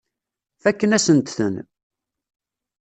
Fakken-asent-ten. 0.61 1.55